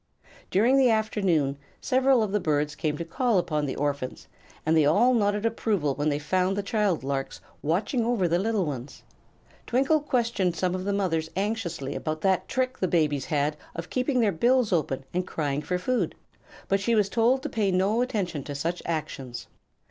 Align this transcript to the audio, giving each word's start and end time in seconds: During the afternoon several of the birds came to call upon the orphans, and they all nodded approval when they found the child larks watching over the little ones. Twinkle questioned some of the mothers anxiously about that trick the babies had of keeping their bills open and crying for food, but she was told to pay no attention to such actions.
During 0.49 0.77
the 0.77 0.89
afternoon 0.89 1.59
several 1.79 2.23
of 2.23 2.31
the 2.31 2.39
birds 2.39 2.73
came 2.73 2.97
to 2.97 3.05
call 3.05 3.37
upon 3.37 3.67
the 3.67 3.75
orphans, 3.75 4.27
and 4.65 4.75
they 4.75 4.83
all 4.83 5.13
nodded 5.13 5.45
approval 5.45 5.93
when 5.93 6.09
they 6.09 6.17
found 6.17 6.57
the 6.57 6.63
child 6.63 7.03
larks 7.03 7.39
watching 7.61 8.03
over 8.03 8.27
the 8.27 8.39
little 8.39 8.65
ones. 8.65 9.03
Twinkle 9.67 9.99
questioned 9.99 10.55
some 10.55 10.73
of 10.73 10.85
the 10.85 10.91
mothers 10.91 11.29
anxiously 11.35 11.93
about 11.93 12.21
that 12.21 12.47
trick 12.47 12.79
the 12.79 12.87
babies 12.87 13.25
had 13.25 13.55
of 13.75 13.91
keeping 13.91 14.21
their 14.21 14.31
bills 14.31 14.73
open 14.73 15.03
and 15.13 15.27
crying 15.27 15.61
for 15.61 15.77
food, 15.77 16.15
but 16.67 16.79
she 16.79 16.95
was 16.95 17.07
told 17.07 17.43
to 17.43 17.49
pay 17.49 17.69
no 17.69 18.01
attention 18.01 18.43
to 18.45 18.55
such 18.55 18.81
actions. 18.87 19.45